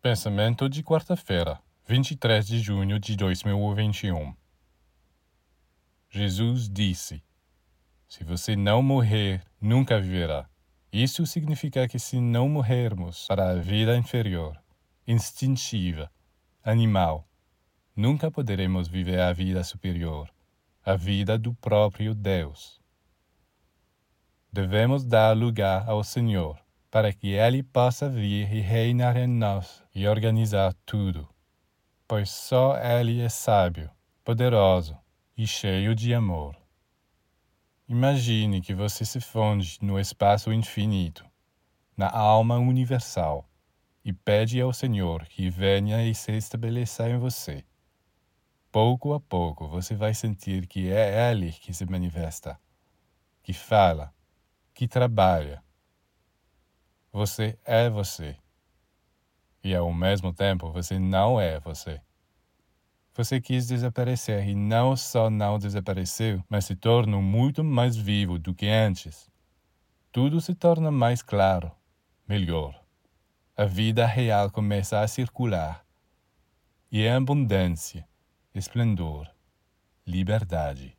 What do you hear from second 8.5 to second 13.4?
não morrer, nunca viverá. Isso significa que se não morrermos